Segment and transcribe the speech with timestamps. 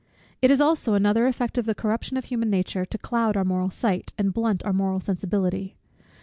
[0.41, 3.69] It is also another effect of the corruption of human nature, to cloud our moral
[3.69, 5.75] sight, and blunt our moral sensibility.